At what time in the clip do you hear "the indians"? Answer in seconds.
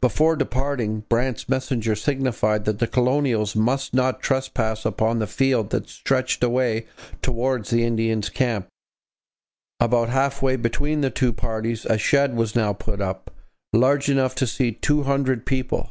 7.70-8.28